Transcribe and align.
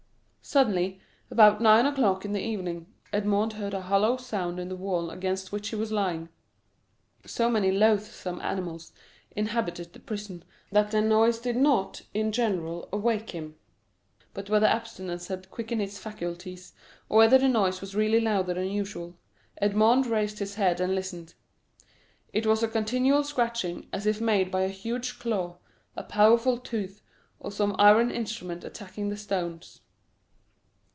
Suddenly, 0.43 0.99
about 1.29 1.61
nine 1.61 1.85
o'clock 1.85 2.25
in 2.25 2.33
the 2.33 2.41
evening, 2.41 2.87
Edmond 3.13 3.53
heard 3.53 3.73
a 3.73 3.83
hollow 3.83 4.17
sound 4.17 4.59
in 4.59 4.67
the 4.67 4.75
wall 4.75 5.09
against 5.09 5.53
which 5.53 5.69
he 5.69 5.77
was 5.77 5.93
lying. 5.93 6.27
So 7.25 7.49
many 7.49 7.71
loathsome 7.71 8.41
animals 8.41 8.91
inhabited 9.33 9.93
the 9.93 10.01
prison, 10.01 10.43
that 10.69 10.91
their 10.91 11.01
noise 11.03 11.39
did 11.39 11.55
not, 11.55 12.01
in 12.13 12.33
general, 12.33 12.89
awake 12.91 13.29
him; 13.29 13.55
but 14.33 14.49
whether 14.49 14.65
abstinence 14.67 15.29
had 15.29 15.49
quickened 15.51 15.79
his 15.79 15.99
faculties, 15.99 16.73
or 17.07 17.19
whether 17.19 17.37
the 17.37 17.47
noise 17.47 17.79
was 17.79 17.95
really 17.95 18.19
louder 18.19 18.55
than 18.55 18.67
usual, 18.69 19.15
Edmond 19.59 20.05
raised 20.05 20.39
his 20.39 20.55
head 20.55 20.81
and 20.81 20.93
listened. 20.93 21.33
It 22.33 22.45
was 22.45 22.61
a 22.61 22.67
continual 22.67 23.23
scratching, 23.23 23.87
as 23.93 24.05
if 24.05 24.19
made 24.19 24.51
by 24.51 24.63
a 24.63 24.69
huge 24.69 25.17
claw, 25.17 25.59
a 25.95 26.03
powerful 26.03 26.57
tooth, 26.57 27.01
or 27.39 27.53
some 27.53 27.73
iron 27.79 28.11
instrument 28.11 28.65
attacking 28.65 29.07
the 29.07 29.15
stones. 29.17 29.79